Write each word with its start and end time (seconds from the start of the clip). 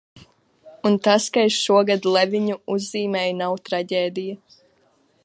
Un 0.89 0.95
tas, 1.07 1.27
ka 1.35 1.43
es 1.49 1.57
šodien 1.65 2.01
Ieviņu 2.21 2.57
uzzīmēju 2.77 3.39
nav 3.43 3.57
traģēdija. 3.69 4.39